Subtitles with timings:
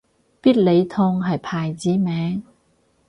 [0.41, 2.41] 必理痛係牌子名